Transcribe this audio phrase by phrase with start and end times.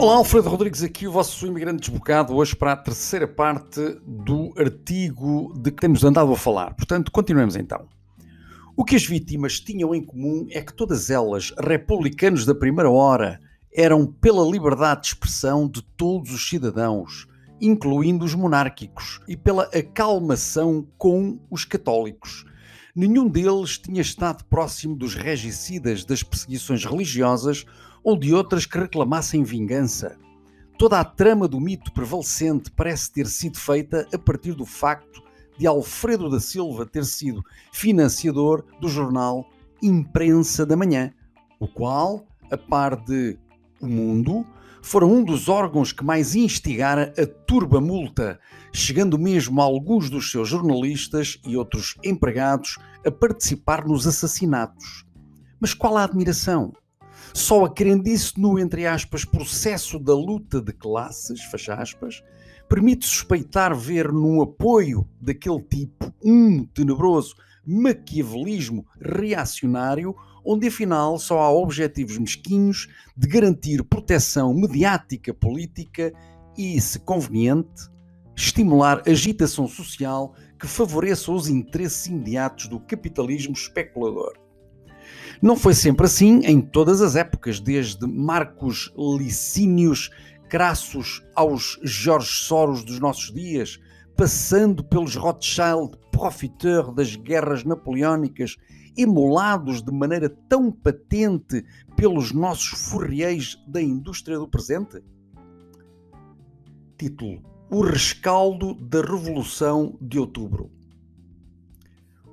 [0.00, 5.52] Olá, Alfredo Rodrigues aqui, o vosso imigrante desbocado, hoje para a terceira parte do artigo
[5.54, 6.72] de que temos andado a falar.
[6.72, 7.86] Portanto, continuemos então.
[8.74, 13.38] O que as vítimas tinham em comum é que todas elas, republicanos da primeira hora,
[13.70, 17.26] eram pela liberdade de expressão de todos os cidadãos,
[17.60, 22.46] incluindo os monárquicos, e pela acalmação com os católicos.
[22.94, 27.64] Nenhum deles tinha estado próximo dos regicidas das perseguições religiosas
[28.02, 30.18] ou de outras que reclamassem vingança.
[30.76, 35.22] Toda a trama do mito prevalecente parece ter sido feita a partir do facto
[35.58, 39.46] de Alfredo da Silva ter sido financiador do jornal
[39.82, 41.12] Imprensa da Manhã,
[41.58, 43.38] o qual, a par de
[43.80, 44.46] O Mundo,
[44.82, 48.38] foram um dos órgãos que mais instigara a turba multa,
[48.72, 55.04] chegando mesmo alguns dos seus jornalistas e outros empregados a participar nos assassinatos.
[55.60, 56.72] Mas qual a admiração?
[57.34, 62.22] Só a crendice no, entre aspas, processo da luta de classes, fecha aspas,
[62.68, 67.34] permite suspeitar ver no apoio daquele tipo um tenebroso
[67.66, 76.12] maquiavelismo reacionário, onde afinal só há objetivos mesquinhos de garantir proteção mediática política
[76.56, 77.88] e, se conveniente,
[78.36, 84.34] estimular agitação social que favoreça os interesses imediatos do capitalismo especulador.
[85.42, 90.10] Não foi sempre assim em todas as épocas, desde Marcos Licínios
[90.50, 93.78] Crassus aos Jorge Soros dos nossos dias,
[94.16, 98.56] passando pelos Rothschild, profiteur das guerras napoleónicas,
[98.96, 101.64] emulados de maneira tão patente
[101.96, 105.02] pelos nossos furriéis da indústria do presente?
[106.96, 110.70] Título: O rescaldo da Revolução de Outubro.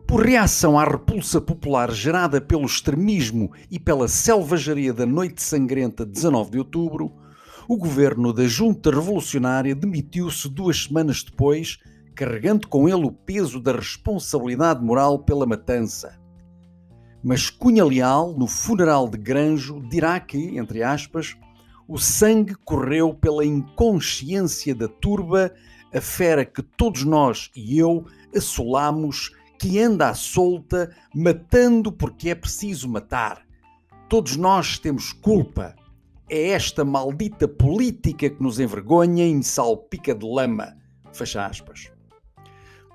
[0.07, 6.13] Por reação à repulsa popular gerada pelo extremismo e pela selvageria da Noite Sangrenta de
[6.13, 7.11] 19 de outubro,
[7.67, 11.77] o governo da Junta Revolucionária demitiu-se duas semanas depois,
[12.15, 16.17] carregando com ele o peso da responsabilidade moral pela matança.
[17.27, 21.35] Mas Cunha Leal, no funeral de Granjo, dirá que, entre aspas,
[21.85, 25.53] o sangue correu pela inconsciência da turba,
[25.93, 32.35] a fera que todos nós e eu assolamos que anda à solta, matando porque é
[32.35, 33.45] preciso matar.
[34.07, 35.75] Todos nós temos culpa.
[36.29, 40.77] É esta maldita política que nos envergonha e salpica de lama.
[41.11, 41.91] Fecha aspas.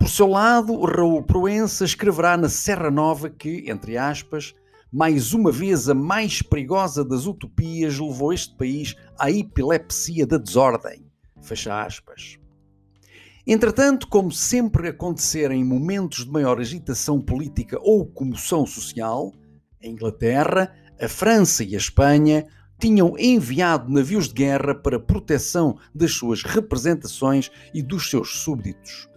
[0.03, 4.53] Por seu lado, Raul Proença escreverá na Serra Nova que, entre aspas,
[4.93, 11.07] mais uma vez a mais perigosa das utopias levou este país à epilepsia da desordem.
[11.41, 12.37] Fecha aspas.
[13.47, 19.33] Entretanto, como sempre acontecer em momentos de maior agitação política ou comoção social,
[19.81, 26.11] a Inglaterra, a França e a Espanha tinham enviado navios de guerra para proteção das
[26.11, 29.12] suas representações e dos seus súbditos.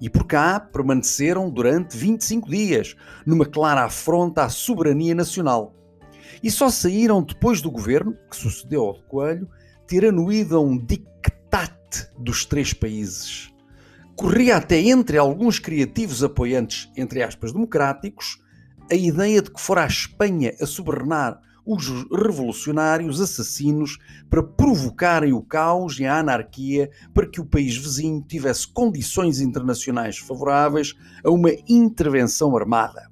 [0.00, 5.74] E por cá permaneceram durante 25 dias, numa clara afronta à soberania nacional.
[6.42, 9.48] E só saíram depois do governo, que sucedeu ao de Coelho,
[9.86, 13.50] ter anuído a um dictate dos três países
[14.16, 18.40] corria até entre alguns criativos apoiantes, entre aspas, democráticos,
[18.90, 23.98] a ideia de que fora a Espanha a sobernar os revolucionários assassinos
[24.30, 30.16] para provocarem o caos e a anarquia para que o país vizinho tivesse condições internacionais
[30.18, 30.94] favoráveis
[31.24, 33.10] a uma intervenção armada.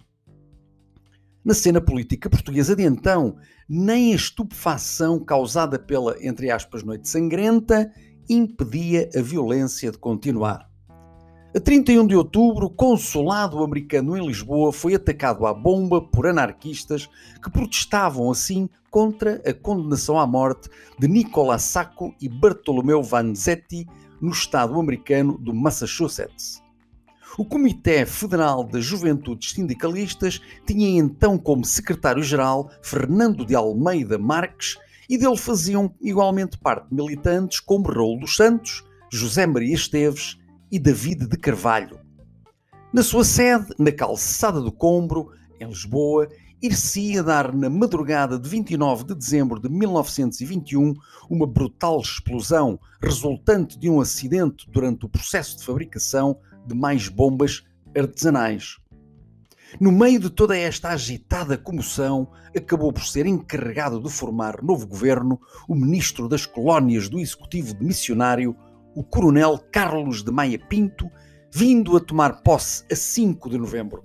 [1.45, 3.37] Na cena política portuguesa de então,
[3.69, 7.93] nem a estupefação causada pela, entre aspas, noite sangrenta
[8.29, 10.74] impedia a violência de continuar.
[11.57, 17.09] A 31 de outubro, o consulado americano em Lisboa foi atacado à bomba por anarquistas
[17.41, 23.87] que protestavam assim contra a condenação à morte de Nicolas Sacco e Bartolomeu Vanzetti
[24.21, 26.61] no estado americano do Massachusetts.
[27.39, 34.77] O Comitê Federal das Juventudes Sindicalistas tinha então como secretário-geral Fernando de Almeida Marques
[35.09, 40.37] e dele faziam igualmente parte militantes como Raul dos Santos, José Maria Esteves
[40.75, 42.01] e David de Carvalho.
[42.93, 45.31] Na sua sede, na calçada do Combro,
[45.61, 46.29] em Lisboa,
[46.61, 50.93] ir-se-ia dar na madrugada de 29 de dezembro de 1921
[51.31, 56.37] uma brutal explosão resultante de um acidente durante o processo de fabricação
[56.67, 57.63] de mais bombas
[57.97, 58.79] artesanais.
[59.79, 65.41] No meio de toda esta agitada comoção, acabou por ser encarregado de formar novo governo
[65.69, 68.57] o ministro das colónias do Executivo de Missionário,
[68.95, 71.11] o coronel Carlos de Maia Pinto,
[71.53, 74.05] vindo a tomar posse a 5 de novembro.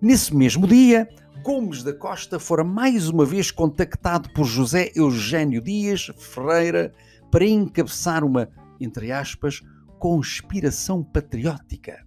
[0.00, 1.08] Nesse mesmo dia,
[1.42, 6.92] Gomes da Costa fora mais uma vez contactado por José Eugênio Dias Ferreira
[7.30, 8.48] para encabeçar uma,
[8.80, 9.60] entre aspas,
[9.98, 12.04] conspiração patriótica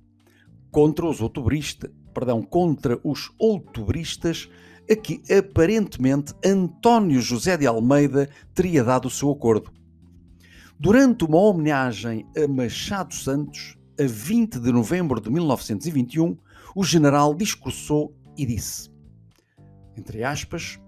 [0.71, 4.49] contra os outubristas, perdão, contra os outubristas
[4.89, 9.71] a que aparentemente António José de Almeida teria dado o seu acordo.
[10.79, 16.37] Durante uma homenagem a Machado Santos, a 20 de novembro de 1921,
[16.75, 18.91] o general discursou e disse,
[19.97, 20.79] entre aspas,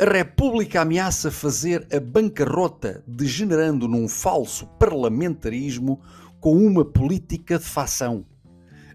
[0.00, 6.00] a República ameaça fazer a bancarrota, degenerando num falso parlamentarismo
[6.40, 8.24] com uma política de fação.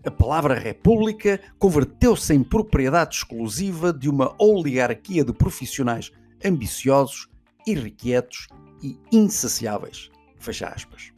[0.04, 6.12] A palavra República converteu-se em propriedade exclusiva de uma oligarquia de profissionais
[6.44, 7.30] ambiciosos,
[7.68, 8.48] irrequietos
[8.82, 10.10] e insaciáveis.
[10.44, 11.14] Fecha aspas.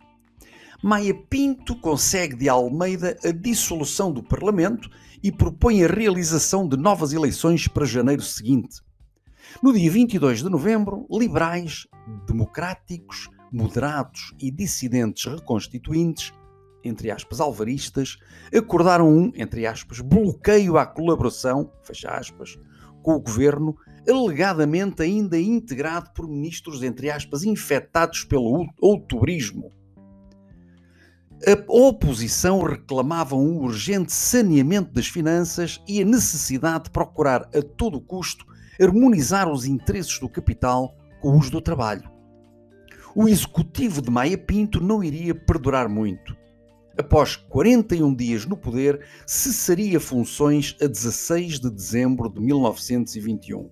[0.84, 4.88] Maia Pinto consegue de Almeida a dissolução do Parlamento
[5.24, 8.82] e propõe a realização de novas eleições para janeiro seguinte.
[9.64, 11.88] No dia 22 de novembro, liberais,
[12.28, 16.32] democráticos, moderados e dissidentes reconstituintes,
[16.84, 18.18] entre aspas, alvaristas,
[18.56, 22.60] acordaram um, entre aspas, bloqueio à colaboração, fecha aspas,
[23.06, 23.78] com o governo,
[24.10, 29.72] alegadamente ainda integrado por ministros, entre aspas, infectados pelo outubrismo.
[31.46, 38.02] A oposição reclamava um urgente saneamento das finanças e a necessidade de procurar a todo
[38.02, 38.44] custo
[38.82, 42.10] harmonizar os interesses do capital com os do trabalho.
[43.16, 46.35] O executivo de Maia Pinto não iria perdurar muito.
[46.98, 53.70] Após 41 dias no poder, cessaria funções a 16 de dezembro de 1921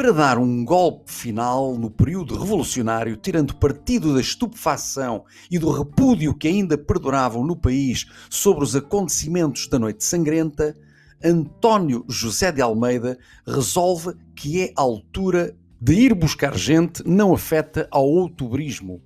[0.00, 6.32] para dar um golpe final no período revolucionário, tirando partido da estupefação e do repúdio
[6.32, 10.74] que ainda perduravam no país sobre os acontecimentos da Noite Sangrenta,
[11.22, 17.86] António José de Almeida resolve que é a altura de ir buscar gente não afeta
[17.90, 19.02] ao outubrismo.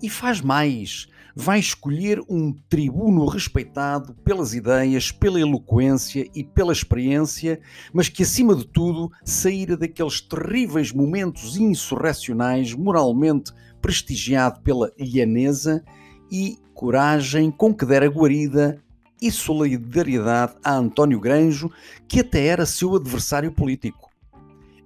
[0.00, 7.60] E faz mais, vai escolher um tribuno respeitado pelas ideias, pela eloquência e pela experiência,
[7.92, 15.84] mas que, acima de tudo, saíra daqueles terríveis momentos insurrecionais, moralmente prestigiado pela lhanesa
[16.30, 18.80] e coragem com que dera guarida
[19.20, 21.70] e solidariedade a António Granjo,
[22.08, 24.10] que até era seu adversário político.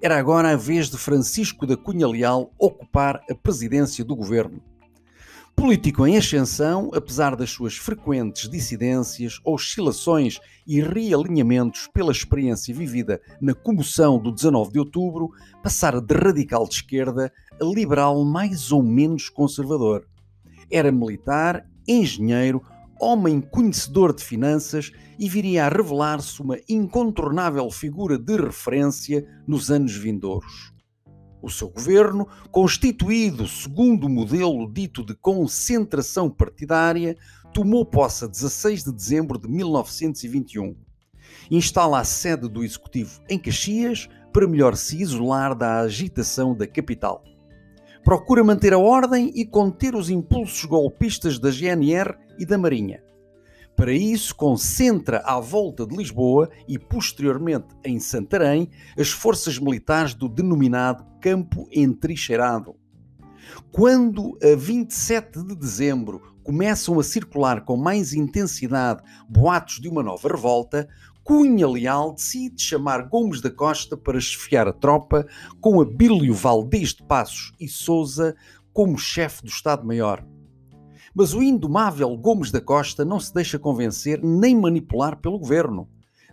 [0.02, 4.60] Era agora a vez de Francisco da Cunha Leal ocupar a presidência do governo.
[5.66, 13.52] Político em ascensão, apesar das suas frequentes dissidências, oscilações e realinhamentos pela experiência vivida na
[13.52, 15.32] comoção do 19 de outubro,
[15.64, 20.06] passara de radical de esquerda a liberal mais ou menos conservador.
[20.70, 22.62] Era militar, engenheiro,
[23.00, 29.96] homem conhecedor de finanças e viria a revelar-se uma incontornável figura de referência nos anos
[29.96, 30.75] vindouros.
[31.42, 37.16] O seu governo, constituído segundo o modelo dito de concentração partidária,
[37.52, 40.76] tomou posse a 16 de dezembro de 1921.
[41.50, 47.22] Instala a sede do Executivo em Caxias para melhor se isolar da agitação da capital.
[48.04, 53.05] Procura manter a ordem e conter os impulsos golpistas da GNR e da Marinha.
[53.76, 60.30] Para isso, concentra à volta de Lisboa e posteriormente em Santarém as forças militares do
[60.30, 62.74] denominado Campo Entrincheirado.
[63.70, 70.26] Quando, a 27 de dezembro, começam a circular com mais intensidade boatos de uma nova
[70.26, 70.88] revolta,
[71.22, 75.26] Cunha Leal decide chamar Gomes da Costa para esfiar a tropa,
[75.60, 78.34] com Abílio Valdez de Passos e Souza
[78.72, 80.24] como chefe do Estado-Maior.
[81.18, 85.88] Mas o indomável Gomes da Costa não se deixa convencer nem manipular pelo governo.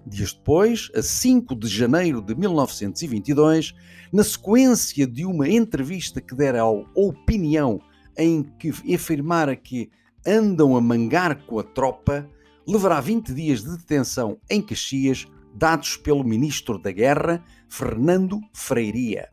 [0.05, 3.73] Dias depois, a 5 de janeiro de 1922,
[4.11, 7.79] na sequência de uma entrevista que dera ao Opinião,
[8.17, 9.89] em que afirmara que
[10.27, 12.29] andam a mangar com a tropa,
[12.67, 15.25] levará 20 dias de detenção em Caxias,
[15.55, 19.29] dados pelo Ministro da Guerra, Fernando Freiria.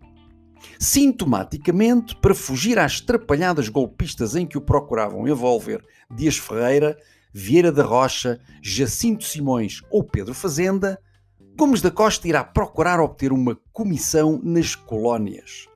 [0.78, 6.96] Sintomaticamente, para fugir às trapalhadas golpistas em que o procuravam envolver Dias Ferreira,
[7.32, 11.00] Vieira da Rocha, Jacinto Simões ou Pedro Fazenda,
[11.56, 15.68] Gomes da Costa irá procurar obter uma comissão nas colónias.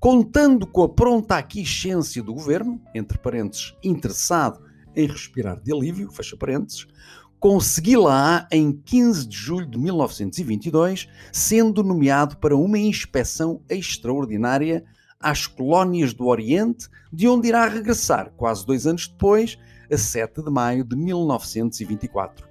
[0.00, 4.60] Contando com a pronta aquiescência do governo, entre parênteses, interessado
[4.96, 6.88] em respirar de alívio, fecha parênteses,
[7.42, 14.84] consegui-la em 15 de julho de 1922, sendo nomeado para uma inspeção extraordinária
[15.18, 19.58] às colónias do Oriente, de onde irá regressar quase dois anos depois,
[19.92, 22.48] a 7 de maio de 1924.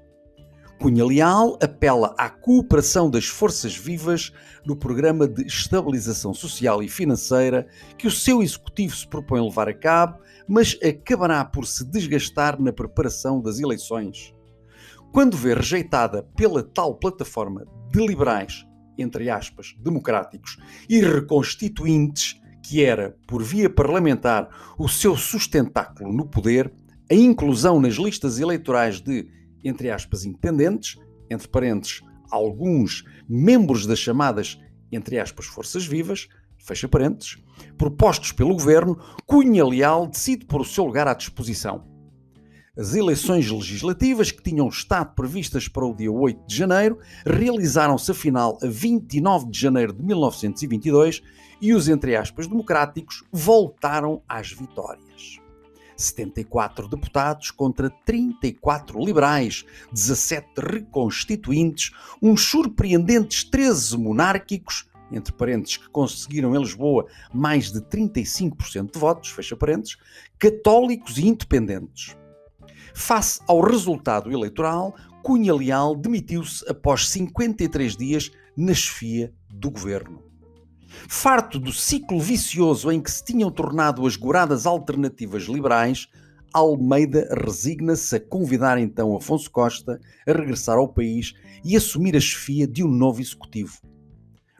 [0.77, 4.33] Cunha Leal apela à cooperação das forças vivas
[4.65, 7.65] no programa de estabilização social e financeira
[7.97, 12.73] que o seu executivo se propõe levar a cabo, mas acabará por se desgastar na
[12.73, 14.33] preparação das eleições.
[15.11, 18.65] Quando vê rejeitada pela tal plataforma de liberais,
[18.97, 20.57] entre aspas, democráticos
[20.89, 26.71] e reconstituintes, que era, por via parlamentar, o seu sustentáculo no poder,
[27.09, 29.27] a inclusão nas listas eleitorais de
[29.63, 30.97] entre aspas, independentes,
[31.29, 34.59] entre parênteses, alguns membros das chamadas,
[34.91, 36.27] entre aspas, forças vivas,
[36.57, 37.37] fecha parênteses,
[37.77, 41.90] propostos pelo governo, Cunha Leal decide pôr o seu lugar à disposição.
[42.77, 48.57] As eleições legislativas, que tinham estado previstas para o dia 8 de janeiro, realizaram-se afinal
[48.63, 51.21] a 29 de janeiro de 1922
[51.59, 55.37] e os, entre aspas, democráticos voltaram às vitórias.
[55.97, 66.55] 74 deputados contra 34 liberais, 17 reconstituintes, uns surpreendentes 13 monárquicos, entre parênteses, que conseguiram
[66.55, 69.97] em Lisboa mais de 35% de votos, fecha parênteses,
[70.39, 72.15] católicos e independentes.
[72.93, 80.23] Face ao resultado eleitoral, Cunha Leal demitiu-se após 53 dias na chefia do governo.
[81.07, 86.07] Farto do ciclo vicioso em que se tinham tornado as goradas alternativas liberais,
[86.53, 91.33] Almeida resigna-se a convidar então Afonso Costa a regressar ao país
[91.63, 93.77] e assumir a chefia de um novo executivo.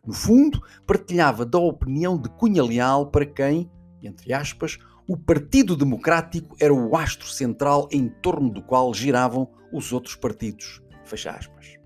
[0.06, 3.70] No fundo, partilhava da opinião de Cunha Leal para quem,
[4.02, 9.91] entre aspas, o Partido Democrático era o astro central em torno do qual giravam os
[9.91, 10.81] outros partidos.
[11.03, 11.81] Fecha aspas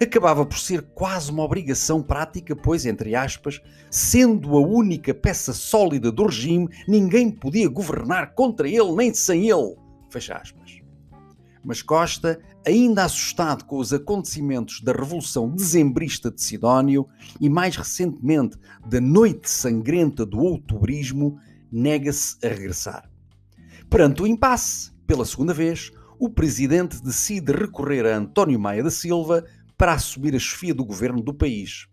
[0.00, 3.60] acabava por ser quase uma obrigação prática, pois, entre aspas,
[3.90, 9.76] sendo a única peça sólida do regime, ninguém podia governar contra ele nem sem ele.
[10.10, 10.80] Fecha aspas.
[11.64, 17.06] Mas Costa, ainda assustado com os acontecimentos da Revolução Dezembrista de Sidónio
[17.40, 21.38] e mais recentemente da Noite Sangrenta do Outubrismo,
[21.74, 23.10] nega-se a regressar.
[23.90, 29.44] Perante o impasse, pela segunda vez, o presidente decide recorrer a António Maia da Silva
[29.76, 31.88] para assumir a chefia do governo do país.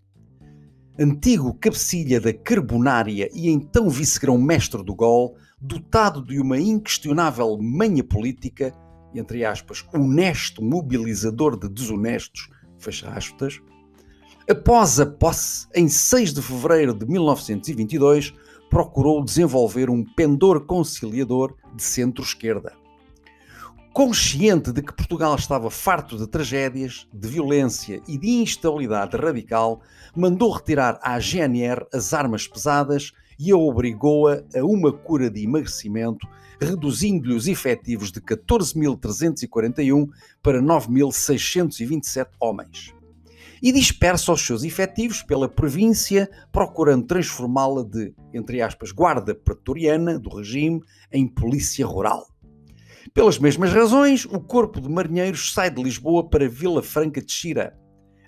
[1.00, 8.72] Antigo cabecilha da Carbonária e então vice-grão-mestre do Gol, dotado de uma inquestionável manha política,
[9.16, 13.60] entre aspas, honesto mobilizador de desonestos, fecha aspas,
[14.50, 18.34] após a posse, em 6 de fevereiro de 1922,
[18.72, 22.82] procurou desenvolver um pendor conciliador de centro-esquerda
[23.94, 29.82] consciente de que Portugal estava farto de tragédias, de violência e de instabilidade radical,
[30.16, 36.28] mandou retirar à GNR as armas pesadas e a obrigou-a a uma cura de emagrecimento,
[36.60, 40.08] reduzindo-lhe os efetivos de 14.341
[40.42, 43.01] para 9.627 homens.
[43.62, 50.36] E dispersa os seus efetivos pela província, procurando transformá-la de, entre aspas, guarda pretoriana do
[50.36, 52.26] regime em polícia rural.
[53.14, 57.78] Pelas mesmas razões, o Corpo de Marinheiros sai de Lisboa para Vila Franca de Xira.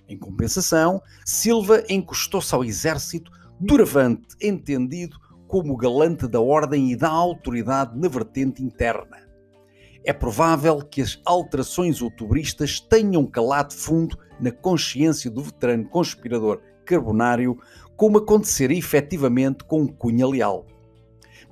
[0.07, 7.97] Em compensação, Silva encostou-se ao exército, duravante entendido como galante da ordem e da autoridade
[7.97, 9.32] na vertente interna.
[10.05, 17.57] É provável que as alterações outubristas tenham calado fundo na consciência do veterano conspirador carbonário,
[17.95, 20.67] como acontecera efetivamente com Cunha Leal.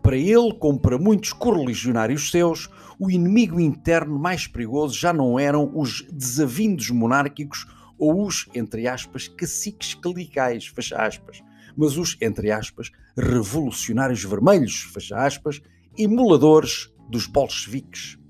[0.04, 5.72] Para ele, como para muitos correligionários seus, o inimigo interno mais perigoso já não eram
[5.74, 7.66] os desavindos monárquicos
[7.98, 11.42] ou os, entre aspas, caciques clericais, fecha aspas,
[11.78, 15.62] mas os, entre aspas, revolucionários vermelhos, fecha aspas,
[15.98, 18.21] emuladores dos bolcheviques.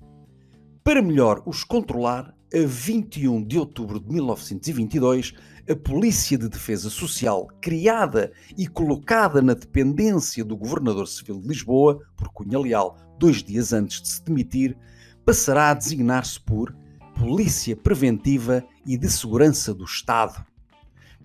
[0.84, 5.32] Para melhor os controlar, a 21 de outubro de 1922,
[5.70, 12.00] a Polícia de Defesa Social, criada e colocada na dependência do Governador Civil de Lisboa,
[12.18, 14.76] por Cunha Leal, dois dias antes de se demitir,
[15.24, 16.76] passará a designar-se por
[17.16, 20.44] Polícia Preventiva e de Segurança do Estado.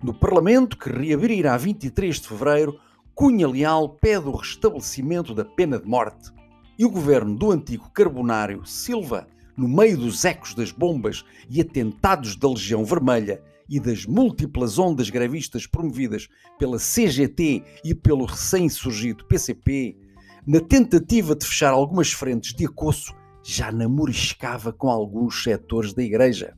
[0.03, 2.79] No Parlamento, que reabrirá 23 de fevereiro,
[3.15, 6.31] Cunha Leal pede o restabelecimento da pena de morte.
[6.77, 12.35] E o governo do antigo carbonário Silva, no meio dos ecos das bombas e atentados
[12.35, 19.97] da Legião Vermelha, e das múltiplas ondas grevistas promovidas pela CGT e pelo recém-surgido PCP,
[20.45, 26.55] na tentativa de fechar algumas frentes de acosso, já namoriscava com alguns setores da Igreja.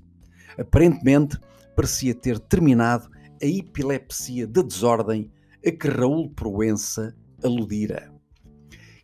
[0.57, 1.37] Aparentemente,
[1.75, 3.09] parecia ter terminado
[3.41, 5.31] a epilepsia da desordem
[5.65, 8.18] a que Raul Proença aludira.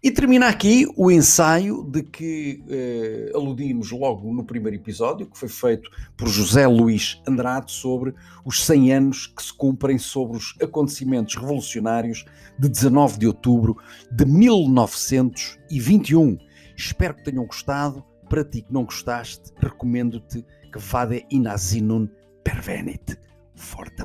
[0.05, 5.49] E termina aqui o ensaio de que eh, aludimos logo no primeiro episódio, que foi
[5.49, 8.13] feito por José Luís Andrade, sobre
[8.45, 12.23] os 100 anos que se cumprem sobre os acontecimentos revolucionários
[12.59, 13.77] de 19 de outubro
[14.11, 16.37] de 1921.
[16.77, 18.05] Espero que tenham gostado.
[18.29, 22.07] Para ti que não gostaste, recomendo-te que vade in asinum
[22.43, 23.17] pervenit.
[23.55, 24.03] Forte